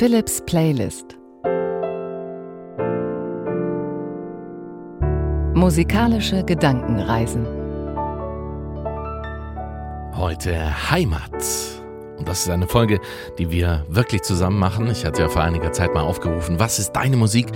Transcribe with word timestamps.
Philips 0.00 0.40
Playlist 0.46 1.18
Musikalische 5.52 6.42
Gedankenreisen 6.42 7.46
Heute 10.14 10.90
Heimat. 10.90 11.34
Und 12.20 12.28
das 12.28 12.42
ist 12.42 12.50
eine 12.50 12.68
Folge, 12.68 13.00
die 13.38 13.50
wir 13.50 13.86
wirklich 13.88 14.20
zusammen 14.20 14.58
machen. 14.58 14.90
Ich 14.90 15.06
hatte 15.06 15.22
ja 15.22 15.30
vor 15.30 15.40
einiger 15.40 15.72
Zeit 15.72 15.94
mal 15.94 16.02
aufgerufen, 16.02 16.60
was 16.60 16.78
ist 16.78 16.92
deine 16.92 17.16
Musik 17.16 17.46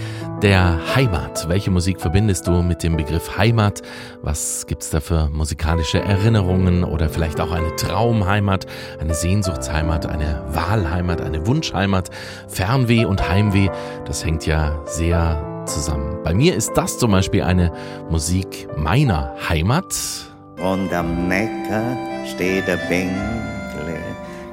der 0.41 0.81
Heimat? 0.97 1.51
Welche 1.51 1.71
Musik 1.71 2.01
verbindest 2.01 2.47
du 2.47 2.63
mit 2.63 2.83
dem 2.83 2.97
Begriff 2.97 3.37
Heimat? 3.37 3.83
Was 4.23 4.67
gibt's 4.67 4.89
da 4.89 5.01
für 5.01 5.29
musikalische 5.29 5.99
Erinnerungen 5.99 6.83
oder 6.83 7.11
vielleicht 7.11 7.43
auch 7.43 7.53
eine 7.53 7.77
Traumheimat, 7.77 8.65
eine 8.99 9.15
Sehnsuchtsheimat, 9.15 10.07
eine 10.07 10.43
Wahlheimat, 10.49 11.21
eine 11.21 11.47
Wunschheimat, 11.47 12.09
Fernweh 12.49 13.05
und 13.05 13.29
Heimweh? 13.29 13.69
Das 14.07 14.25
hängt 14.25 14.47
ja 14.47 14.83
sehr 14.87 15.63
zusammen. 15.67 16.23
Bei 16.25 16.33
mir 16.33 16.55
ist 16.55 16.73
das 16.75 16.97
zum 16.97 17.11
Beispiel 17.11 17.43
eine 17.43 17.71
Musik 18.09 18.67
meiner 18.79 19.35
Heimat. 19.47 19.95
Und 20.57 20.91
am 20.95 21.29
Neckar 21.29 21.99
steht 22.25 22.67
der 22.67 22.79
Bänkle 22.89 23.55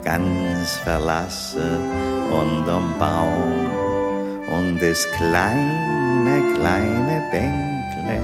ganz 0.03 0.77
verlassen 0.77 1.79
und 2.31 2.69
am 2.69 2.93
Baum. 2.97 3.69
Und 4.51 4.81
das 4.81 5.07
kleine, 5.11 6.41
kleine 6.55 7.23
Bänkle 7.31 8.19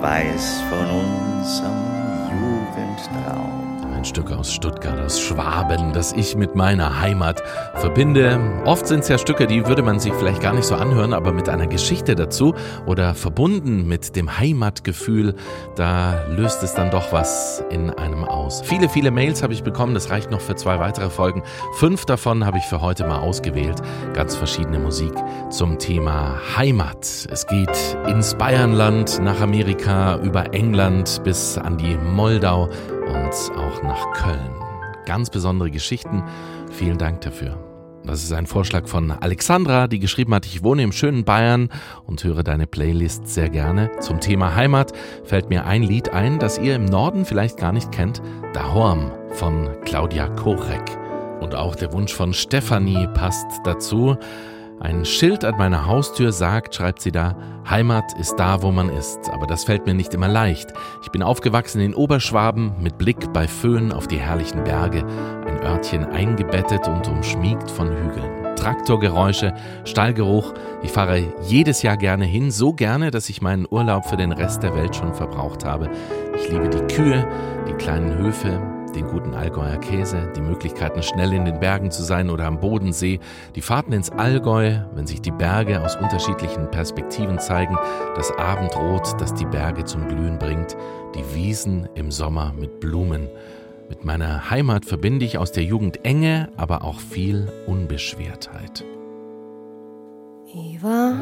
weiß 0.00 0.62
von 0.68 0.86
unserem 0.90 1.82
Jugendtraum. 2.30 3.61
Ein 4.02 4.06
Stück 4.06 4.32
aus 4.32 4.52
Stuttgart, 4.52 4.98
aus 4.98 5.20
Schwaben, 5.20 5.92
das 5.92 6.12
ich 6.12 6.34
mit 6.34 6.56
meiner 6.56 7.00
Heimat 7.00 7.40
verbinde. 7.76 8.40
Oft 8.64 8.88
sind 8.88 9.04
es 9.04 9.08
ja 9.08 9.16
Stücke, 9.16 9.46
die 9.46 9.64
würde 9.68 9.84
man 9.84 10.00
sich 10.00 10.12
vielleicht 10.12 10.42
gar 10.42 10.54
nicht 10.54 10.64
so 10.64 10.74
anhören, 10.74 11.12
aber 11.12 11.32
mit 11.32 11.48
einer 11.48 11.68
Geschichte 11.68 12.16
dazu 12.16 12.52
oder 12.84 13.14
verbunden 13.14 13.86
mit 13.86 14.16
dem 14.16 14.40
Heimatgefühl, 14.40 15.36
da 15.76 16.24
löst 16.30 16.64
es 16.64 16.74
dann 16.74 16.90
doch 16.90 17.12
was 17.12 17.62
in 17.70 17.90
einem 17.90 18.24
aus. 18.24 18.62
Viele, 18.62 18.88
viele 18.88 19.12
Mails 19.12 19.40
habe 19.44 19.52
ich 19.52 19.62
bekommen, 19.62 19.94
das 19.94 20.10
reicht 20.10 20.32
noch 20.32 20.40
für 20.40 20.56
zwei 20.56 20.80
weitere 20.80 21.08
Folgen. 21.08 21.44
Fünf 21.76 22.04
davon 22.04 22.44
habe 22.44 22.58
ich 22.58 22.64
für 22.64 22.80
heute 22.80 23.06
mal 23.06 23.20
ausgewählt. 23.20 23.80
Ganz 24.14 24.34
verschiedene 24.34 24.80
Musik 24.80 25.12
zum 25.50 25.78
Thema 25.78 26.40
Heimat. 26.56 27.28
Es 27.30 27.46
geht 27.46 27.96
ins 28.08 28.34
Bayernland, 28.34 29.20
nach 29.22 29.40
Amerika, 29.40 30.16
über 30.16 30.52
England 30.52 31.20
bis 31.22 31.56
an 31.56 31.78
die 31.78 31.96
Moldau 31.96 32.68
und 33.12 33.58
auch 33.58 33.82
nach 33.82 34.12
Köln. 34.12 34.54
Ganz 35.04 35.30
besondere 35.30 35.70
Geschichten. 35.70 36.22
Vielen 36.70 36.98
Dank 36.98 37.20
dafür. 37.20 37.58
Das 38.04 38.24
ist 38.24 38.32
ein 38.32 38.46
Vorschlag 38.46 38.88
von 38.88 39.12
Alexandra, 39.12 39.86
die 39.86 40.00
geschrieben 40.00 40.34
hat, 40.34 40.44
ich 40.44 40.64
wohne 40.64 40.82
im 40.82 40.90
schönen 40.90 41.24
Bayern 41.24 41.68
und 42.04 42.24
höre 42.24 42.42
deine 42.42 42.66
Playlist 42.66 43.28
sehr 43.28 43.48
gerne. 43.48 43.90
Zum 44.00 44.18
Thema 44.18 44.56
Heimat 44.56 44.92
fällt 45.24 45.50
mir 45.50 45.66
ein 45.66 45.84
Lied 45.84 46.10
ein, 46.10 46.40
das 46.40 46.58
ihr 46.58 46.74
im 46.74 46.84
Norden 46.84 47.24
vielleicht 47.24 47.58
gar 47.58 47.72
nicht 47.72 47.92
kennt, 47.92 48.20
Dahorm 48.54 49.12
von 49.34 49.68
Claudia 49.84 50.28
Korek. 50.28 50.98
Und 51.40 51.54
auch 51.54 51.76
der 51.76 51.92
Wunsch 51.92 52.12
von 52.12 52.32
Stefanie 52.34 53.06
passt 53.14 53.46
dazu. 53.64 54.16
Ein 54.82 55.04
Schild 55.04 55.44
an 55.44 55.56
meiner 55.58 55.86
Haustür 55.86 56.32
sagt, 56.32 56.74
schreibt 56.74 57.02
sie 57.02 57.12
da, 57.12 57.36
Heimat 57.70 58.18
ist 58.18 58.34
da, 58.34 58.62
wo 58.62 58.72
man 58.72 58.88
ist, 58.88 59.30
aber 59.32 59.46
das 59.46 59.62
fällt 59.62 59.86
mir 59.86 59.94
nicht 59.94 60.12
immer 60.12 60.26
leicht. 60.26 60.72
Ich 61.04 61.12
bin 61.12 61.22
aufgewachsen 61.22 61.80
in 61.80 61.94
Oberschwaben 61.94 62.72
mit 62.80 62.98
Blick 62.98 63.32
bei 63.32 63.46
Föhn 63.46 63.92
auf 63.92 64.08
die 64.08 64.18
herrlichen 64.18 64.64
Berge, 64.64 65.06
ein 65.46 65.62
Örtchen 65.62 66.04
eingebettet 66.04 66.88
und 66.88 67.06
umschmiegt 67.06 67.70
von 67.70 67.90
Hügeln. 67.90 68.56
Traktorgeräusche, 68.56 69.54
Stallgeruch. 69.84 70.52
Ich 70.82 70.90
fahre 70.90 71.32
jedes 71.42 71.82
Jahr 71.82 71.96
gerne 71.96 72.24
hin, 72.24 72.50
so 72.50 72.72
gerne, 72.72 73.12
dass 73.12 73.28
ich 73.28 73.40
meinen 73.40 73.68
Urlaub 73.70 74.06
für 74.06 74.16
den 74.16 74.32
Rest 74.32 74.64
der 74.64 74.74
Welt 74.74 74.96
schon 74.96 75.14
verbraucht 75.14 75.64
habe. 75.64 75.90
Ich 76.34 76.48
liebe 76.48 76.68
die 76.68 76.92
Kühe, 76.92 77.24
die 77.68 77.74
kleinen 77.74 78.18
Höfe, 78.18 78.60
den 78.92 79.08
guten 79.08 79.34
Allgäuer 79.34 79.78
Käse, 79.78 80.32
die 80.36 80.40
Möglichkeiten, 80.40 81.02
schnell 81.02 81.32
in 81.32 81.44
den 81.44 81.60
Bergen 81.60 81.90
zu 81.90 82.02
sein 82.02 82.30
oder 82.30 82.46
am 82.46 82.60
Bodensee, 82.60 83.20
die 83.54 83.60
Fahrten 83.60 83.92
ins 83.92 84.10
Allgäu, 84.10 84.80
wenn 84.94 85.06
sich 85.06 85.20
die 85.20 85.30
Berge 85.30 85.82
aus 85.82 85.96
unterschiedlichen 85.96 86.70
Perspektiven 86.70 87.38
zeigen, 87.38 87.76
das 88.14 88.30
Abendrot, 88.38 89.20
das 89.20 89.34
die 89.34 89.46
Berge 89.46 89.84
zum 89.84 90.08
Glühen 90.08 90.38
bringt, 90.38 90.76
die 91.14 91.34
Wiesen 91.34 91.88
im 91.94 92.10
Sommer 92.10 92.52
mit 92.58 92.80
Blumen. 92.80 93.28
Mit 93.88 94.04
meiner 94.04 94.50
Heimat 94.50 94.84
verbinde 94.84 95.24
ich 95.24 95.38
aus 95.38 95.52
der 95.52 95.64
Jugend 95.64 96.04
Enge, 96.04 96.48
aber 96.56 96.84
auch 96.84 97.00
viel 97.00 97.48
Unbeschwertheit. 97.66 98.84
Ich 100.54 100.82
war 100.82 101.14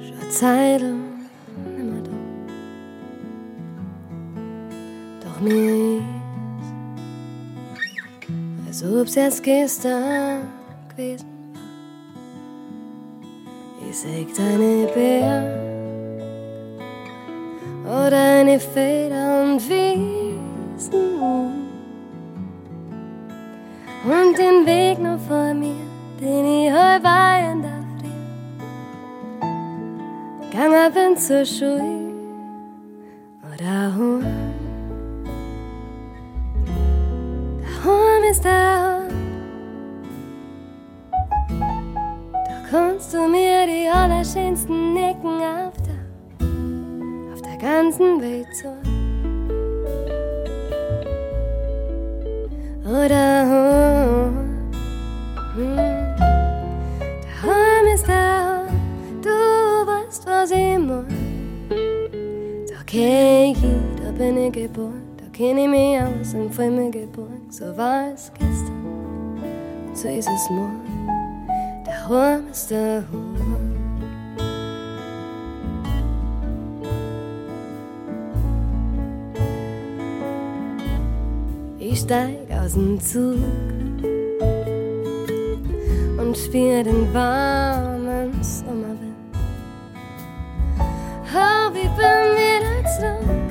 schon 0.00 1.05
Doch 5.36 5.42
mir 5.42 5.98
ist, 8.68 8.82
als 8.82 8.84
ob's 8.84 9.16
erst 9.16 9.42
gestern 9.42 10.48
gewesen 10.88 11.26
war. 11.52 11.60
Ich 13.88 13.98
säg 13.98 14.34
deine 14.34 14.86
Bär 14.94 15.60
oder 17.84 18.40
eine 18.40 18.58
Feder 18.58 19.42
und 19.42 19.68
Wiesen 19.68 21.20
und 24.04 24.38
den 24.38 24.64
Weg 24.64 24.98
noch 25.00 25.20
vor 25.20 25.52
mir, 25.52 25.74
den 26.18 26.46
ich 26.46 26.72
heute 26.72 27.04
weihen 27.04 27.62
darf. 27.62 27.84
Gang 30.50 30.94
bin 30.94 31.16
zur 31.18 31.44
Schule 31.44 32.14
oder 33.52 33.94
home. 33.94 34.35
Ist 38.30 38.44
da. 38.44 39.02
Da 41.48 42.68
kannst 42.70 43.14
du 43.14 43.28
mir 43.28 43.66
die 43.66 43.88
allerschönsten 43.88 44.96
Ecken 44.96 45.40
auf 45.40 45.74
der, 45.86 46.00
auf 47.32 47.42
der 47.42 47.56
ganzen 47.58 48.20
Welt 48.20 48.48
zeigen. 48.54 48.96
Oder 52.84 53.46
home. 53.50 54.46
Hm. 55.54 55.76
Daheim 57.22 57.94
ist 57.94 58.08
da. 58.08 58.62
Du 59.22 59.28
weißt, 59.28 60.26
was 60.26 60.50
ich 60.50 60.78
mein. 60.78 61.06
Da 62.68 62.82
kenn 62.86 63.52
ich, 63.52 63.58
da 64.02 64.10
bin 64.10 64.36
ich 64.36 64.52
geboren. 64.52 65.15
Da 65.36 65.44
kenn 65.44 65.58
ich 65.58 65.68
mich 65.68 66.00
aus 66.00 66.32
und 66.32 66.54
fühl 66.54 66.70
mich 66.70 66.92
geborgen. 66.92 67.50
So 67.50 67.76
war 67.76 68.12
es 68.14 68.32
gestern, 68.38 69.38
so 69.92 70.08
ist 70.08 70.28
es 70.28 70.48
morgen. 70.48 70.80
Daheim 71.84 72.48
ist 72.50 72.70
der 72.70 73.04
Home. 73.12 73.76
Ich 81.78 82.00
steig 82.00 82.50
aus 82.50 82.72
dem 82.72 82.98
Zug 82.98 83.36
und 86.18 86.36
spür 86.38 86.82
den 86.82 87.12
warmen 87.12 88.42
Sommerwind. 88.42 89.16
Oh, 90.78 91.70
ich 91.74 91.90
bin 91.90 92.26
wieder 92.38 92.88
zurück, 92.98 93.45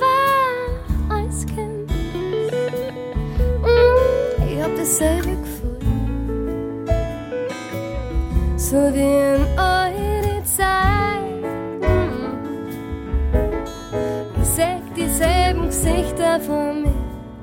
war 0.00 1.16
als 1.16 1.44
Kind. 1.46 1.90
Mm, 3.62 4.42
Ich 4.48 4.62
hab 4.62 4.76
dasselbe 4.76 5.36
Gefühl, 5.36 6.86
so 8.56 8.76
wie 8.94 9.00
in 9.00 9.46
eure 9.58 10.44
Zeit. 10.44 11.24
Ich 14.40 14.48
seh 14.48 14.80
dieselben 14.96 15.66
Gesichter 15.66 16.40
von 16.40 16.82
mir, 16.82 16.94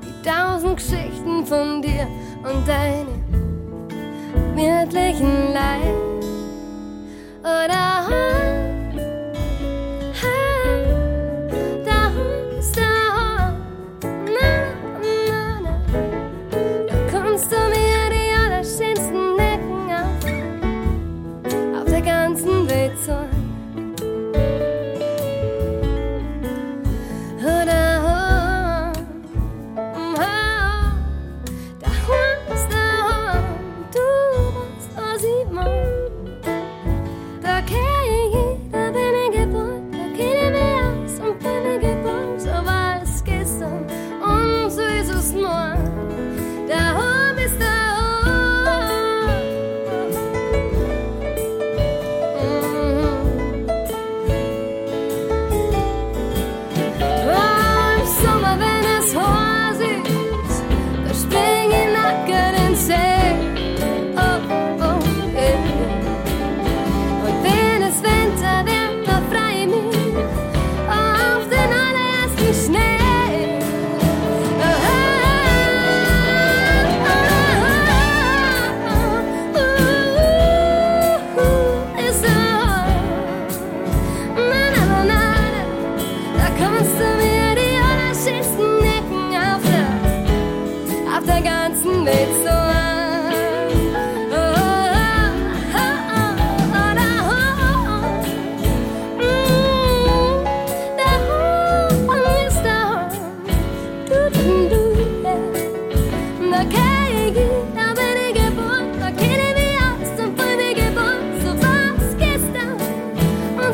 die 0.02 0.28
tausend 0.28 0.76
Geschichten 0.76 1.44
von 1.44 1.82
dir 1.82 2.06
und 2.42 2.66
deine 2.66 3.20
wirklichen 4.54 5.52
Leid. 5.52 6.01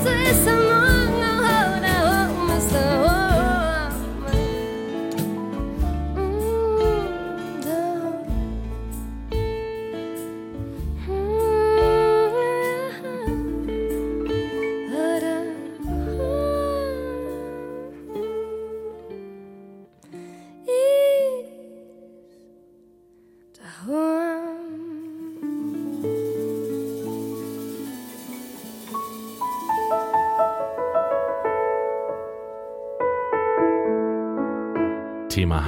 Thema 0.04 0.68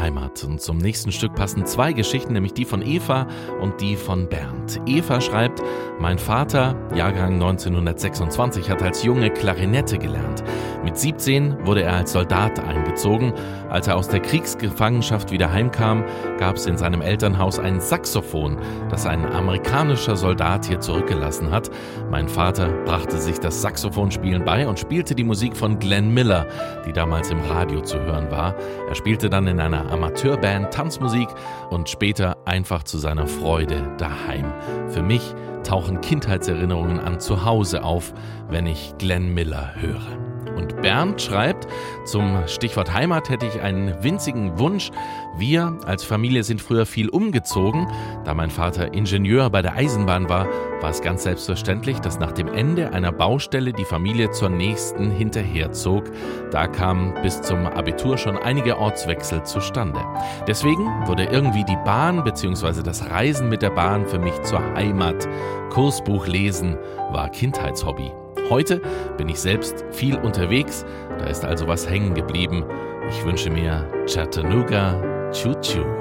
Heimat. 0.01 0.43
Und 0.45 0.61
zum 0.61 0.79
nächsten 0.79 1.13
Stück 1.13 1.35
passen 1.35 1.67
zwei 1.67 1.93
Geschichten, 1.93 2.33
nämlich 2.33 2.55
die 2.55 2.65
von 2.65 2.83
Eva 2.83 3.27
und 3.61 3.81
die 3.81 3.97
von 3.97 4.29
Bernd. 4.29 4.81
Eva 4.87 5.21
schreibt, 5.21 5.63
mein 5.99 6.19
Vater, 6.19 6.75
Jahrgang 6.95 7.35
1926, 7.35 8.71
hat 8.71 8.83
als 8.83 9.03
Junge 9.03 9.31
Klarinette 9.31 9.99
gelernt. 9.99 10.43
Mit 10.83 10.97
17 10.97 11.67
wurde 11.67 11.83
er 11.83 11.95
als 11.95 12.13
Soldat 12.13 12.59
eingezogen. 12.59 13.35
Als 13.69 13.87
er 13.87 13.97
aus 13.97 14.09
der 14.09 14.21
Kriegsgefangenschaft 14.21 15.31
wieder 15.31 15.53
heimkam, 15.53 16.05
gab 16.39 16.57
es 16.57 16.67
in 16.67 16.79
seinem 16.79 17.03
Elternhaus 17.03 17.59
ein 17.59 17.81
Saxophon, 17.81 18.57
das 18.89 19.07
ein 19.07 19.31
amerikanischer 19.31 20.17
Soldat 20.17 20.65
hier 20.65 20.81
zurückgelassen 20.81 21.51
hat. 21.51 21.71
Mein 22.11 22.29
Vater 22.29 22.69
brachte 22.85 23.19
sich 23.19 23.39
das 23.39 23.61
Saxophonspielen 23.61 24.45
bei 24.45 24.67
und 24.67 24.79
spielte 24.79 25.15
die 25.15 25.25
Musik 25.25 25.57
von 25.57 25.79
Glenn 25.79 26.15
Miller, 26.15 26.47
die 26.87 26.93
damals 26.93 27.31
im 27.31 27.41
Radio 27.41 27.83
zu 27.83 28.01
hören 28.01 28.31
war. 28.31 28.55
Er 28.89 28.95
spielte 28.95 29.29
dann 29.29 29.47
in 29.47 29.61
einer 29.61 29.91
Amateurband 29.93 30.73
Tanzmusik 30.73 31.29
und 31.69 31.89
später 31.89 32.37
einfach 32.47 32.85
zu 32.85 32.97
seiner 32.97 33.27
Freude 33.27 33.83
daheim. 33.99 34.53
Für 34.89 35.03
mich 35.03 35.35
tauchen 35.63 36.01
Kindheitserinnerungen 36.01 37.01
an 37.01 37.21
zu 37.21 37.45
Hause 37.45 37.85
auf, 37.85 38.15
wenn 38.49 38.67
ich 38.67 38.95
Glenn 38.99 39.35
Miller 39.35 39.75
höre. 39.77 40.30
Und 40.61 40.83
Bernd 40.83 41.23
schreibt, 41.23 41.67
zum 42.05 42.47
Stichwort 42.47 42.93
Heimat 42.93 43.31
hätte 43.31 43.47
ich 43.47 43.63
einen 43.63 43.95
winzigen 44.03 44.59
Wunsch. 44.59 44.91
Wir 45.39 45.79
als 45.87 46.05
Familie 46.05 46.45
sind 46.45 46.61
früher 46.61 46.85
viel 46.85 47.09
umgezogen. 47.09 47.87
Da 48.27 48.35
mein 48.35 48.51
Vater 48.51 48.93
Ingenieur 48.93 49.49
bei 49.49 49.63
der 49.63 49.75
Eisenbahn 49.75 50.29
war, 50.29 50.47
war 50.83 50.91
es 50.91 51.01
ganz 51.01 51.23
selbstverständlich, 51.23 52.01
dass 52.01 52.19
nach 52.19 52.33
dem 52.33 52.49
Ende 52.49 52.93
einer 52.93 53.11
Baustelle 53.11 53.73
die 53.73 53.87
Familie 53.87 54.33
zur 54.33 54.51
nächsten 54.51 55.11
hinterherzog. 55.11 56.05
Da 56.51 56.67
kamen 56.67 57.15
bis 57.23 57.41
zum 57.41 57.67
Abitur 57.67 58.19
schon 58.19 58.37
einige 58.37 58.77
Ortswechsel 58.77 59.43
zustande. 59.45 60.01
Deswegen 60.47 60.85
wurde 61.07 61.25
irgendwie 61.25 61.65
die 61.65 61.79
Bahn 61.87 62.23
bzw. 62.23 62.83
das 62.83 63.09
Reisen 63.09 63.49
mit 63.49 63.63
der 63.63 63.71
Bahn 63.71 64.05
für 64.05 64.19
mich 64.19 64.39
zur 64.43 64.63
Heimat. 64.75 65.27
Kursbuch 65.71 66.27
lesen 66.27 66.77
war 67.13 67.31
Kindheitshobby. 67.31 68.11
Heute 68.51 68.81
bin 69.17 69.29
ich 69.29 69.39
selbst 69.41 69.85
viel 69.93 70.17
unterwegs, 70.17 70.85
da 71.21 71.27
ist 71.27 71.45
also 71.45 71.69
was 71.69 71.89
hängen 71.89 72.15
geblieben. 72.15 72.65
Ich 73.09 73.25
wünsche 73.25 73.49
mir 73.49 73.89
Chattanooga 74.07 75.01
Choo 75.31 75.55
Choo. 75.61 76.00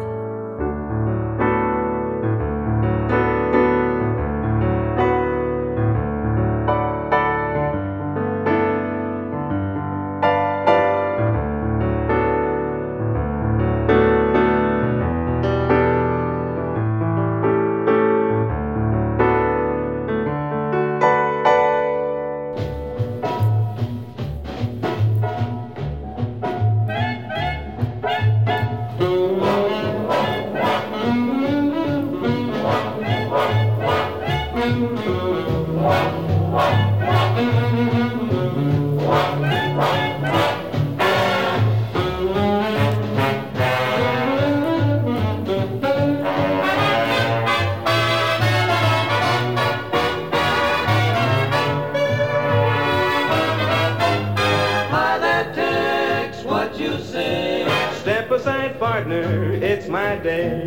suicide 58.39 58.79
partner, 58.79 59.51
it's 59.51 59.89
my 59.89 60.15
day. 60.15 60.63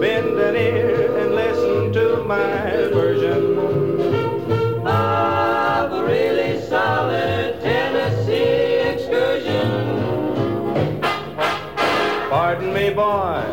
Bend 0.00 0.38
an 0.38 0.56
ear 0.56 1.14
and 1.18 1.34
listen 1.34 1.92
to 1.92 2.24
my 2.24 2.88
version 2.88 3.58
of 4.86 5.92
a 5.92 6.02
really 6.04 6.58
solid 6.62 7.60
Tennessee 7.60 8.80
excursion. 8.92 10.00
Pardon 12.30 12.72
me, 12.72 12.88
boy, 12.88 13.44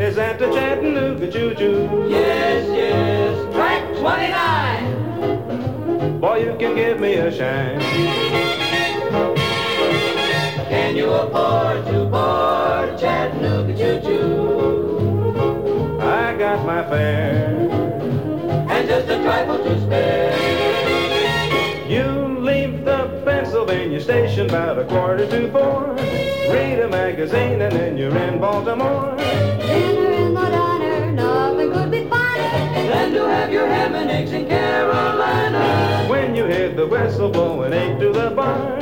is 0.00 0.14
that 0.14 0.38
the 0.38 0.46
Chattanooga 0.52 1.28
Juju? 1.28 2.06
Yes, 2.08 2.68
yes, 2.68 3.36
track 3.52 3.82
29. 3.98 6.20
Boy, 6.20 6.38
you 6.38 6.54
can 6.56 6.76
give 6.76 7.00
me 7.00 7.14
a 7.14 7.32
shine. 7.32 8.64
Manual 10.96 11.28
bar 11.28 11.74
to 11.84 12.06
bar, 12.06 12.86
Chattanooga 12.96 13.76
choo-choo. 13.76 15.28
I 16.00 16.34
got 16.38 16.64
my 16.64 16.82
fare. 16.88 17.68
And 18.70 18.88
just 18.88 19.06
a 19.06 19.22
trifle 19.22 19.58
to 19.58 19.78
spare. 19.82 20.34
You 21.86 22.38
leave 22.38 22.86
the 22.86 23.22
Pennsylvania 23.26 24.00
station 24.00 24.46
about 24.46 24.78
a 24.78 24.86
quarter 24.86 25.28
to 25.28 25.52
four. 25.52 25.92
Read 26.50 26.80
a 26.80 26.88
magazine 26.88 27.60
and 27.60 27.76
then 27.76 27.98
you're 27.98 28.16
in 28.16 28.40
Baltimore. 28.40 30.05
the 36.76 36.86
whistle 36.86 37.30
blowing 37.30 37.72
eight 37.72 37.98
to 37.98 38.12
the 38.12 38.30
barn, 38.36 38.78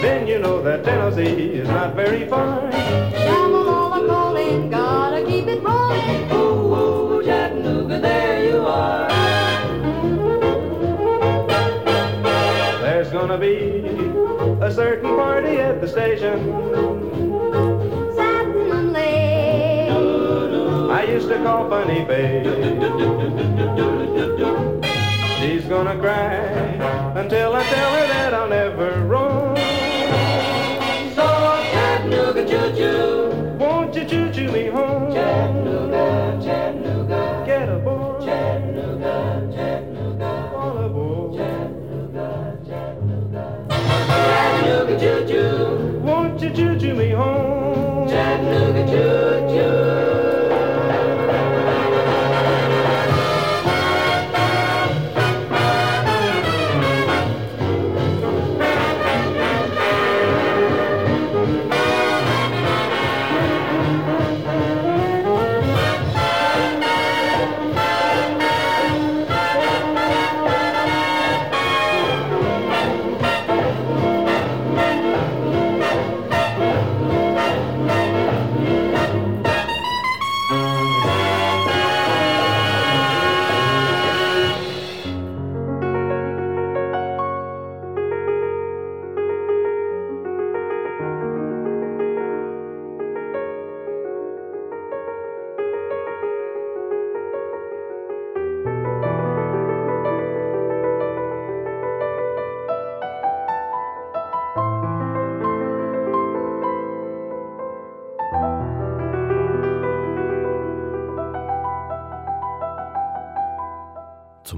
then 0.00 0.26
you 0.26 0.38
know 0.38 0.62
that 0.62 0.82
Tennessee 0.82 1.52
is 1.52 1.68
not 1.68 1.94
very 1.94 2.26
far. 2.26 2.70
Shamalala 2.70 4.08
calling, 4.08 4.70
gotta 4.70 5.22
keep 5.26 5.46
it 5.46 5.62
rolling. 5.62 6.32
Ooh, 6.32 6.74
ooh, 6.74 7.22
Chattanooga, 7.22 8.00
there 8.00 8.48
you 8.48 8.66
are. 8.66 9.08
There's 12.80 13.10
gonna 13.10 13.36
be 13.36 13.84
a 14.62 14.72
certain 14.72 15.14
party 15.14 15.58
at 15.58 15.82
the 15.82 15.88
station. 15.88 16.50
I 20.90 21.04
used 21.06 21.28
to 21.28 21.36
call 21.42 21.68
Bunny 21.68 22.04
Bay. 22.06 22.42
She's 25.44 25.66
gonna 25.66 26.00
cry 26.00 26.36
until 27.20 27.54
I 27.54 27.62
tell 27.64 27.92
her 27.92 28.06
that 28.06 28.32
I'll 28.32 28.48
never 28.48 29.04
roam. 29.04 29.54
So 31.14 31.26
Chattanooga 31.70 32.48
choo 32.48 32.74
choo, 32.74 33.56
won't 33.58 33.94
you 33.94 34.06
choo 34.06 34.32
choo 34.32 34.50
me 34.50 34.68
home? 34.68 35.12
Chattanooga, 35.12 36.40
Chattanooga, 36.42 37.42
get 37.44 37.68
aboard. 37.68 38.24
Chattanooga, 38.24 39.52
Chattanooga, 39.54 40.56
all 40.56 40.78
aboard. 40.78 41.36
Chattanooga, 41.36 42.58
Chattanooga, 42.66 43.66
Chattanooga 43.68 44.98
choo 44.98 45.28
choo, 45.28 45.98
won't 45.98 46.40
you 46.40 46.50
choo 46.54 46.80
choo 46.80 46.94
me 46.94 47.10
home? 47.10 47.53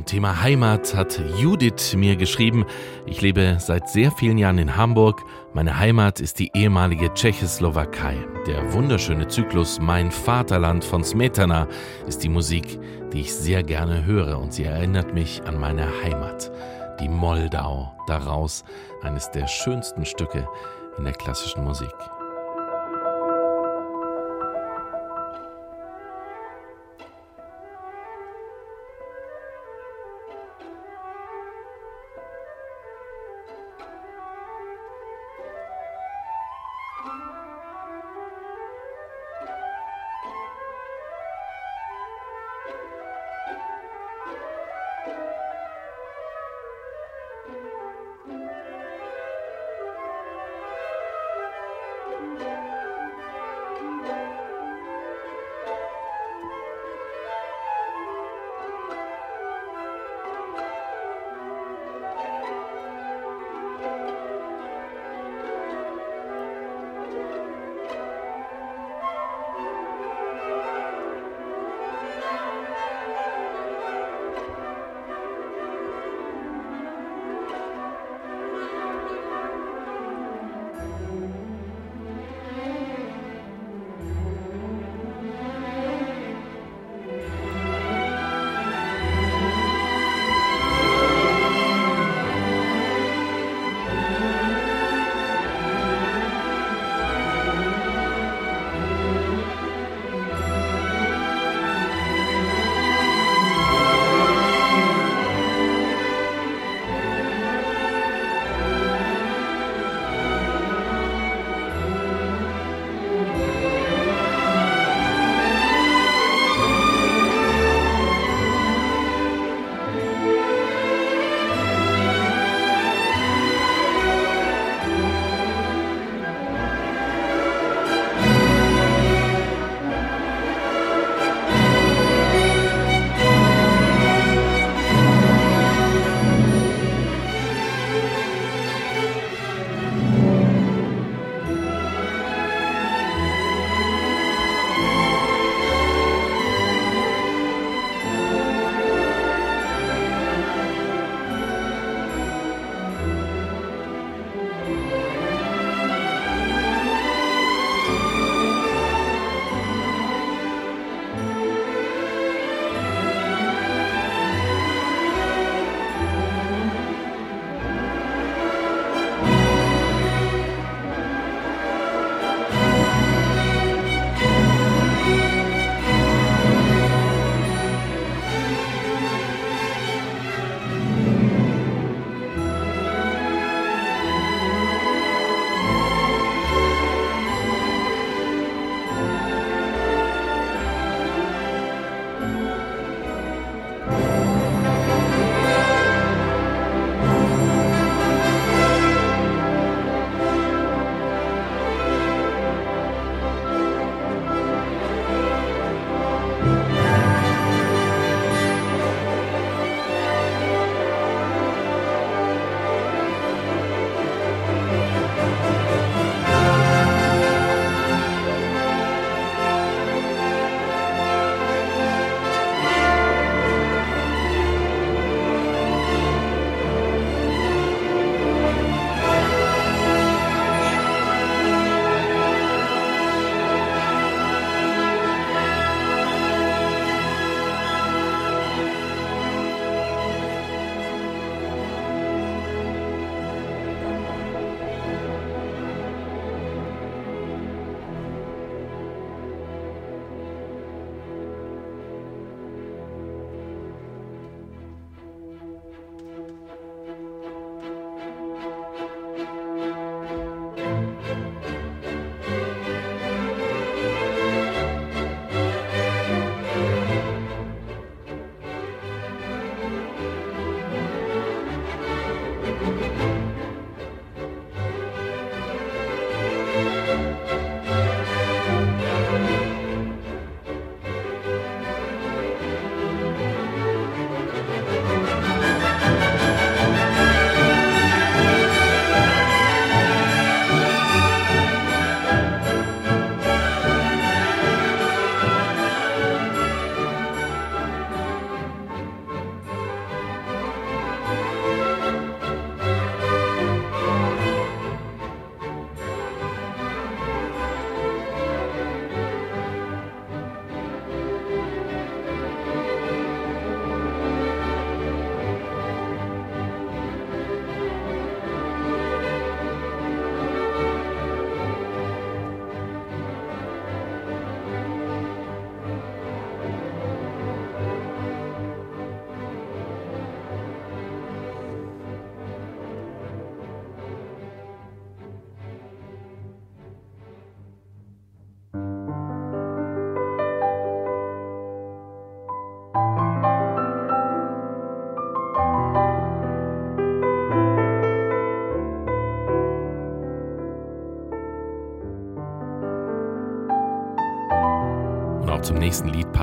Thema 0.07 0.41
Heimat 0.41 0.95
hat 0.95 1.21
Judith 1.37 1.95
mir 1.97 2.15
geschrieben. 2.15 2.65
Ich 3.07 3.21
lebe 3.23 3.57
seit 3.59 3.89
sehr 3.89 4.13
vielen 4.13 4.39
Jahren 4.39 4.59
in 4.59 4.77
Hamburg. 4.77 5.25
Meine 5.53 5.79
Heimat 5.79 6.21
ist 6.21 6.39
die 6.39 6.53
ehemalige 6.55 7.13
Tschechoslowakei. 7.13 8.17
Der 8.47 8.73
wunderschöne 8.73 9.27
Zyklus 9.27 9.81
Mein 9.81 10.13
Vaterland 10.13 10.85
von 10.85 11.03
Smetana 11.03 11.67
ist 12.07 12.23
die 12.23 12.29
Musik, 12.29 12.79
die 13.13 13.23
ich 13.23 13.35
sehr 13.35 13.65
gerne 13.65 14.07
höre 14.07 14.39
und 14.39 14.53
sie 14.53 14.65
erinnert 14.65 15.13
mich 15.13 15.43
an 15.43 15.59
meine 15.59 15.89
Heimat. 16.05 16.53
Die 17.01 17.09
Moldau, 17.09 17.93
daraus 18.07 18.63
eines 19.03 19.31
der 19.33 19.49
schönsten 19.49 20.05
Stücke 20.05 20.49
in 20.99 21.05
der 21.05 21.15
klassischen 21.15 21.65
Musik. 21.65 22.16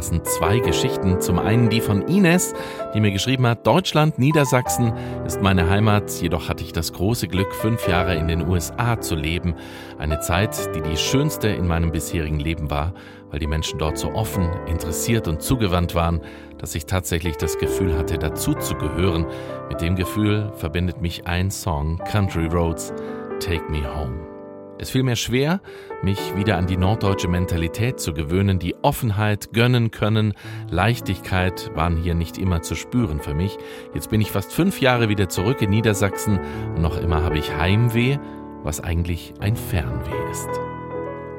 Passen 0.03 0.25
zwei 0.25 0.59
Geschichten. 0.59 1.21
Zum 1.21 1.39
einen 1.39 1.69
die 1.69 1.79
von 1.79 2.01
Ines, 2.01 2.53
die 2.93 2.99
mir 2.99 3.11
geschrieben 3.11 3.47
hat, 3.47 3.65
Deutschland, 3.65 4.19
Niedersachsen 4.19 4.91
ist 5.25 5.41
meine 5.41 5.69
Heimat, 5.69 6.11
jedoch 6.21 6.49
hatte 6.49 6.61
ich 6.61 6.73
das 6.73 6.91
große 6.91 7.29
Glück, 7.29 7.55
fünf 7.55 7.87
Jahre 7.87 8.15
in 8.15 8.27
den 8.27 8.45
USA 8.45 8.99
zu 8.99 9.15
leben. 9.15 9.55
Eine 9.97 10.19
Zeit, 10.19 10.75
die 10.75 10.81
die 10.81 10.97
schönste 10.97 11.47
in 11.47 11.67
meinem 11.67 11.93
bisherigen 11.93 12.41
Leben 12.41 12.69
war, 12.69 12.93
weil 13.31 13.39
die 13.39 13.47
Menschen 13.47 13.79
dort 13.79 13.97
so 13.97 14.11
offen, 14.11 14.49
interessiert 14.67 15.29
und 15.29 15.41
zugewandt 15.41 15.95
waren, 15.95 16.19
dass 16.57 16.75
ich 16.75 16.85
tatsächlich 16.85 17.37
das 17.37 17.57
Gefühl 17.57 17.97
hatte, 17.97 18.17
dazu 18.17 18.55
zu 18.55 18.75
gehören. 18.75 19.25
Mit 19.69 19.79
dem 19.79 19.95
Gefühl 19.95 20.51
verbindet 20.57 21.01
mich 21.01 21.27
ein 21.27 21.49
Song, 21.49 21.97
Country 22.11 22.47
Roads, 22.47 22.91
Take 23.39 23.71
Me 23.71 23.83
Home. 23.95 24.32
Es 24.79 24.89
fiel 24.89 25.03
mir 25.03 25.15
schwer, 25.15 25.61
mich 26.01 26.35
wieder 26.35 26.57
an 26.57 26.65
die 26.65 26.77
norddeutsche 26.77 27.27
Mentalität 27.27 27.99
zu 27.99 28.13
gewöhnen. 28.13 28.57
Die 28.57 28.75
Offenheit, 28.81 29.53
Gönnen 29.53 29.91
können, 29.91 30.33
Leichtigkeit 30.69 31.71
waren 31.75 31.95
hier 31.95 32.15
nicht 32.15 32.37
immer 32.37 32.61
zu 32.63 32.75
spüren 32.75 33.19
für 33.19 33.33
mich. 33.35 33.57
Jetzt 33.93 34.09
bin 34.09 34.19
ich 34.19 34.31
fast 34.31 34.51
fünf 34.51 34.81
Jahre 34.81 35.09
wieder 35.09 35.29
zurück 35.29 35.61
in 35.61 35.69
Niedersachsen 35.69 36.39
und 36.75 36.81
noch 36.81 36.97
immer 36.97 37.23
habe 37.23 37.37
ich 37.37 37.55
Heimweh, 37.55 38.17
was 38.63 38.81
eigentlich 38.81 39.33
ein 39.39 39.55
Fernweh 39.55 40.31
ist. 40.31 40.49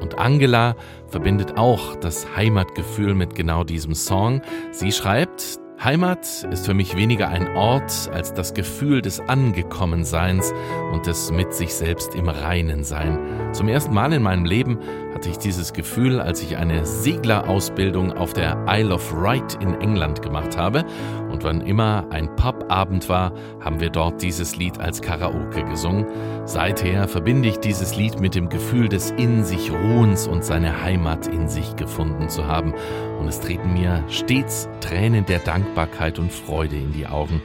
Und 0.00 0.18
Angela 0.18 0.76
verbindet 1.08 1.56
auch 1.56 1.96
das 1.96 2.36
Heimatgefühl 2.36 3.14
mit 3.14 3.34
genau 3.34 3.64
diesem 3.64 3.94
Song. 3.94 4.42
Sie 4.70 4.92
schreibt, 4.92 5.58
Heimat 5.82 6.46
ist 6.50 6.66
für 6.66 6.72
mich 6.72 6.96
weniger 6.96 7.28
ein 7.28 7.56
Ort 7.56 8.08
als 8.12 8.32
das 8.32 8.54
Gefühl 8.54 9.02
des 9.02 9.20
Angekommenseins 9.20 10.54
und 10.92 11.06
des 11.06 11.30
mit 11.30 11.52
sich 11.52 11.74
selbst 11.74 12.14
im 12.14 12.28
Reinen 12.28 12.84
sein. 12.84 13.18
Zum 13.52 13.68
ersten 13.68 13.92
Mal 13.92 14.12
in 14.12 14.22
meinem 14.22 14.44
Leben 14.44 14.78
hatte 15.24 15.30
ich 15.30 15.38
dieses 15.38 15.72
Gefühl, 15.72 16.20
als 16.20 16.42
ich 16.42 16.58
eine 16.58 16.84
Seglerausbildung 16.84 18.12
auf 18.12 18.34
der 18.34 18.62
Isle 18.68 18.92
of 18.92 19.10
Wight 19.14 19.54
in 19.54 19.72
England 19.80 20.20
gemacht 20.20 20.58
habe. 20.58 20.84
Und 21.30 21.44
wann 21.44 21.62
immer 21.62 22.06
ein 22.10 22.36
Pubabend 22.36 23.08
war, 23.08 23.32
haben 23.58 23.80
wir 23.80 23.88
dort 23.88 24.20
dieses 24.20 24.56
Lied 24.56 24.78
als 24.78 25.00
Karaoke 25.00 25.64
gesungen. 25.64 26.04
Seither 26.44 27.08
verbinde 27.08 27.48
ich 27.48 27.56
dieses 27.56 27.96
Lied 27.96 28.20
mit 28.20 28.34
dem 28.34 28.50
Gefühl 28.50 28.90
des 28.90 29.12
In 29.12 29.44
sich 29.44 29.72
Ruhens 29.72 30.26
und 30.26 30.44
seine 30.44 30.82
Heimat 30.82 31.26
in 31.26 31.48
sich 31.48 31.74
gefunden 31.76 32.28
zu 32.28 32.46
haben. 32.46 32.74
Und 33.18 33.26
es 33.26 33.40
treten 33.40 33.72
mir 33.72 34.04
stets 34.10 34.68
Tränen 34.82 35.24
der 35.24 35.38
Dankbarkeit 35.38 36.18
und 36.18 36.30
Freude 36.30 36.76
in 36.76 36.92
die 36.92 37.06
Augen, 37.06 37.40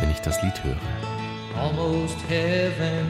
wenn 0.00 0.10
ich 0.10 0.20
das 0.20 0.42
Lied 0.42 0.62
höre. 0.62 0.76
Almost 1.58 2.18
heaven, 2.28 3.06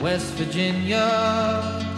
West 0.00 0.38
Virginia. 0.38 1.97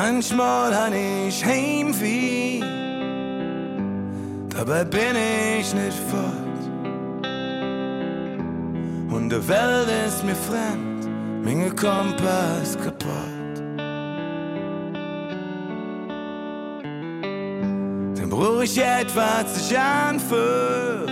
Manchmal 0.00 0.72
han 0.72 0.92
ich 0.92 1.44
Heimweh, 1.44 2.60
dabei 4.48 4.84
bin 4.84 5.16
ich 5.58 5.74
nicht 5.74 5.98
fort. 6.08 6.62
Und 9.10 9.30
die 9.30 9.48
Welt 9.48 9.88
ist 10.06 10.22
mir 10.22 10.36
fremd, 10.36 11.08
mein 11.42 11.74
Kompass 11.74 12.78
kaputt. 12.84 13.56
Dann 18.14 18.30
brauch 18.30 18.62
ich 18.62 18.78
etwas, 18.78 19.46
sich 19.56 19.76
anfühlt, 19.76 21.10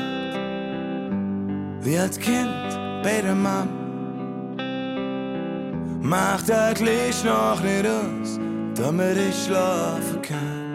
wie 1.80 1.98
als 1.98 2.20
Kind 2.20 2.68
bei 3.02 3.20
der 3.20 3.34
Mom. 3.34 3.68
Macht 6.02 6.48
das 6.48 6.78
Licht 6.78 7.24
noch 7.24 7.60
nicht 7.62 7.84
aus, 7.84 8.38
damit 8.76 9.16
ich 9.16 9.44
schlafen 9.44 10.22
kann. 10.22 10.66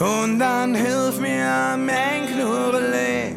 Und 0.00 0.38
dann 0.38 0.74
hilf 0.74 1.20
mir 1.20 1.76
mein 1.76 2.26
Knurrelied, 2.32 3.36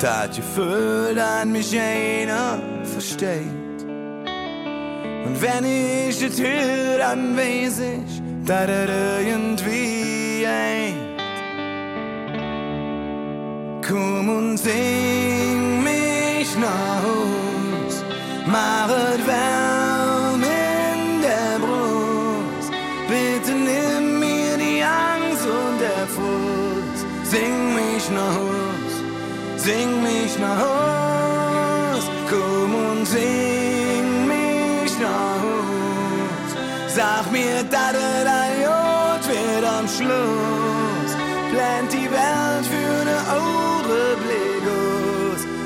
das 0.00 0.36
Gefühl, 0.36 1.18
an 1.18 1.52
mich 1.52 1.78
einer 1.78 2.58
versteht. 2.82 3.78
Und 5.26 5.40
wenn 5.40 5.64
ich 5.64 6.22
es 6.22 6.40
höre, 6.40 6.98
dann 6.98 7.36
weiß 7.36 7.82
dass 8.48 8.68
er 8.68 9.20
irgendwie 9.20 10.46
ein. 10.46 10.94
Komm 13.86 14.28
und 14.28 14.56
sing 14.56 15.84
mich 15.84 16.56
nach 16.58 17.02
Haus, 17.02 18.02
mach 18.46 18.88
es 18.88 19.26
mich 28.08 28.16
nach 28.16 28.34
Haus, 28.34 28.92
sing 29.56 30.02
mich 30.02 30.38
nach 30.38 30.58
Haus. 30.58 32.04
Komm 32.30 32.74
und 32.74 33.06
sing 33.06 34.26
mich 34.26 34.98
nach 35.00 35.40
Haus. 35.42 36.50
Sag 36.88 37.30
mir, 37.32 37.62
dass 37.64 37.94
ein 37.94 38.62
Jod 38.62 39.22
wird 39.28 39.64
am 39.64 39.86
Schluss. 39.88 41.12
Plant 41.52 41.92
die 41.92 42.10
Welt 42.10 42.66
für 42.72 43.04
ne 43.04 43.18
Augenblick. 43.40 44.64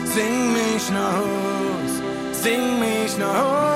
Sing 0.04 0.52
mich 0.52 0.90
nach 0.90 1.16
Haus, 1.16 1.92
sing 2.42 2.78
mich 2.80 3.16
nach 3.18 3.38
Haus. 3.38 3.72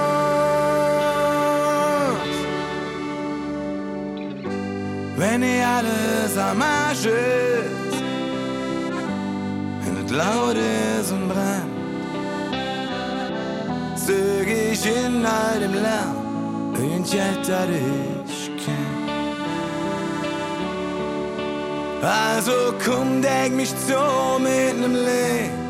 Wenn 5.16 5.42
ihr 5.42 5.66
alles 5.66 6.36
am 6.36 6.60
Arsch 6.60 7.06
ist, 7.06 7.75
laut 10.16 10.56
ist 10.56 11.12
und 11.12 11.28
brennt, 11.28 11.76
zög 13.96 14.48
ich 14.48 14.86
in 14.86 15.24
all 15.26 15.60
dem 15.60 15.74
Lärm, 15.74 16.74
irgendetwas, 16.74 17.46
das 17.46 17.68
ich 18.28 18.50
kenn. 18.64 18.96
Also 22.02 22.52
komm, 22.84 23.20
deck 23.20 23.52
mich 23.52 23.72
zu 23.86 24.00
mit 24.38 24.80
nem 24.80 24.94
Licht. 24.94 25.66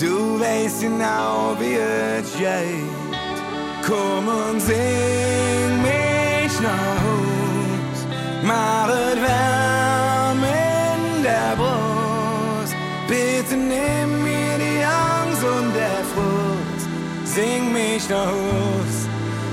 Du 0.00 0.40
weißt 0.40 0.82
genau, 0.82 1.56
wie 1.58 1.76
es 1.76 2.32
geht. 2.36 2.96
Komm 3.86 4.28
und 4.28 4.60
sing 4.60 5.82
mich 5.82 6.54
nach 6.60 6.98
Haus. 7.04 7.98
Mach 8.42 8.88
es 8.88 9.18
warm 9.24 9.65
Bitte 13.48 13.60
nimm 13.60 14.24
mir 14.24 14.58
die 14.58 14.82
Angst 14.82 15.44
und 15.44 15.72
der 15.72 16.02
Frust. 16.12 16.88
Sing 17.24 17.72
mich 17.72 18.08
nach 18.08 18.26
Haus. 18.26 18.94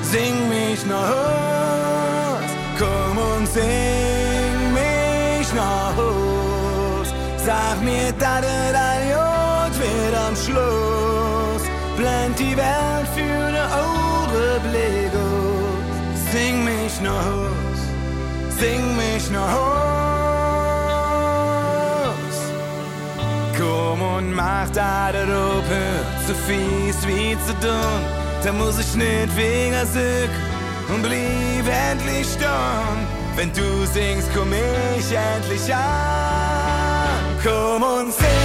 Sing 0.02 0.36
mich 0.50 0.84
nach 0.88 1.10
Haus. 1.10 2.50
Komm 2.80 3.18
und 3.18 3.48
sing 3.48 4.74
mich 4.74 5.54
nach 5.54 5.96
Haus. 5.96 7.08
Sag 7.38 7.84
mir, 7.84 8.12
es 8.18 8.76
ein 8.76 9.10
Jod 9.14 9.74
wird 9.84 10.16
am 10.28 10.36
Schluss. 10.36 11.64
Blend 11.96 12.40
die 12.40 12.58
Welt 12.58 13.08
für 13.14 13.52
ne 13.52 13.64
aus. 15.14 15.52
Sing 16.32 16.64
mich 16.64 17.00
nach 17.02 17.26
Haus. 17.26 17.80
Sing 18.60 18.98
mich 18.98 19.30
nach 19.30 19.52
Haus. 19.52 19.83
Und 24.64 24.70
mach 24.70 24.70
da 24.70 25.12
der 25.12 25.24
Ope, 25.24 25.82
so 26.28 26.34
fies 26.34 27.08
wie 27.08 27.38
zu 27.46 27.54
dumm. 27.62 28.02
Da 28.44 28.52
muss 28.52 28.80
ich 28.80 28.96
nicht 28.96 29.36
wegen 29.36 29.86
Sick 29.88 30.30
und 30.90 31.02
blieb 31.02 31.66
endlich 31.68 32.28
stumm. 32.28 33.08
Wenn 33.36 33.52
du 33.54 33.86
singst, 33.86 34.30
komm 34.36 34.54
ich 34.54 35.12
endlich 35.12 35.74
an. 35.74 35.80
Komm 37.44 37.84
und 37.84 38.14
sing 38.14 38.43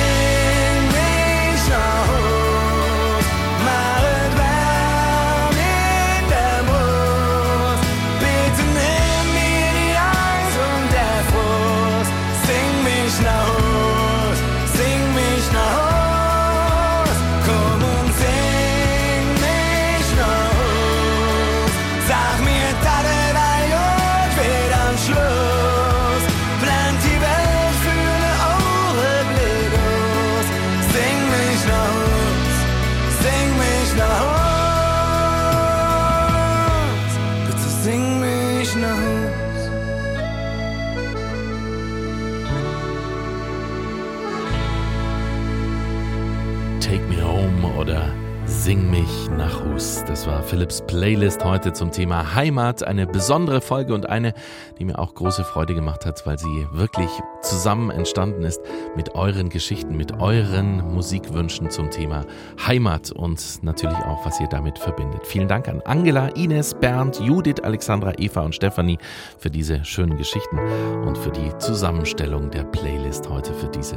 Hus. 49.73 50.05
Das 50.07 50.27
war 50.27 50.43
Philips 50.43 50.83
Playlist 50.87 51.45
heute 51.45 51.73
zum 51.73 51.91
Thema 51.91 52.35
Heimat. 52.35 52.83
Eine 52.83 53.07
besondere 53.07 53.61
Folge 53.61 53.95
und 53.95 54.09
eine, 54.09 54.35
die 54.79 54.85
mir 54.85 54.99
auch 54.99 55.15
große 55.15 55.45
Freude 55.45 55.75
gemacht 55.75 56.07
hat, 56.07 56.27
weil 56.27 56.39
sie 56.39 56.67
wirklich 56.73 57.09
zusammen 57.43 57.91
entstanden 57.91 58.43
ist 58.43 58.61
mit 58.97 59.15
euren 59.15 59.49
Geschichten, 59.49 59.97
mit 59.97 60.21
euren 60.21 60.93
Musikwünschen 60.93 61.71
zum 61.71 61.91
Thema 61.91 62.25
Heimat 62.67 63.11
und 63.11 63.63
natürlich 63.63 63.99
auch, 63.99 64.25
was 64.25 64.41
ihr 64.41 64.49
damit 64.49 64.79
verbindet. 64.79 65.27
Vielen 65.27 65.49
Dank 65.49 65.69
an 65.69 65.81
Angela, 65.83 66.29
Ines, 66.29 66.75
Bernd, 66.75 67.21
Judith, 67.21 67.61
Alexandra, 67.63 68.13
Eva 68.19 68.43
und 68.43 68.55
Stefanie 68.55 68.99
für 69.39 69.51
diese 69.51 69.85
schönen 69.85 70.17
Geschichten 70.17 70.59
und 71.07 71.17
für 71.17 71.31
die 71.31 71.57
Zusammenstellung 71.59 72.51
der 72.51 72.65
Playlist 72.65 73.29
heute 73.29 73.53
für 73.55 73.69
diese 73.69 73.97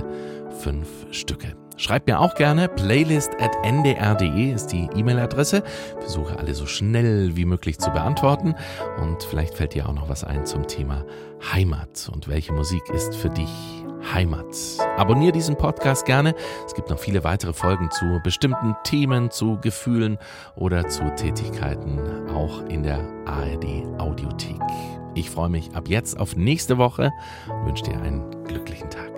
fünf 0.61 0.87
Stücke. 1.11 1.55
Schreibt 1.81 2.05
mir 2.05 2.19
auch 2.19 2.35
gerne, 2.35 2.69
playlist.ndr.de 2.69 4.53
ist 4.53 4.67
die 4.67 4.87
E-Mail-Adresse. 4.95 5.63
Versuche 5.99 6.37
alle 6.37 6.53
so 6.53 6.67
schnell 6.67 7.35
wie 7.35 7.45
möglich 7.45 7.79
zu 7.79 7.89
beantworten. 7.89 8.53
Und 9.01 9.23
vielleicht 9.23 9.55
fällt 9.55 9.73
dir 9.73 9.89
auch 9.89 9.93
noch 9.93 10.07
was 10.07 10.23
ein 10.23 10.45
zum 10.45 10.67
Thema 10.67 11.03
Heimat 11.51 12.07
und 12.13 12.27
welche 12.27 12.53
Musik 12.53 12.87
ist 12.93 13.15
für 13.15 13.31
dich 13.31 13.49
Heimat. 14.13 14.55
Abonniere 14.97 15.31
diesen 15.31 15.57
Podcast 15.57 16.05
gerne. 16.05 16.35
Es 16.67 16.75
gibt 16.75 16.91
noch 16.91 16.99
viele 16.99 17.23
weitere 17.23 17.53
Folgen 17.53 17.89
zu 17.89 18.21
bestimmten 18.23 18.75
Themen, 18.83 19.31
zu 19.31 19.57
Gefühlen 19.59 20.19
oder 20.55 20.87
zu 20.87 21.03
Tätigkeiten, 21.15 22.29
auch 22.29 22.63
in 22.67 22.83
der 22.83 22.99
ARD 23.25 23.87
Audiothek. 23.97 24.61
Ich 25.15 25.31
freue 25.31 25.49
mich 25.49 25.73
ab 25.73 25.87
jetzt 25.87 26.19
auf 26.19 26.35
nächste 26.35 26.77
Woche 26.77 27.11
und 27.49 27.65
wünsche 27.65 27.85
dir 27.85 27.99
einen 28.01 28.43
glücklichen 28.43 28.91
Tag. 28.91 29.10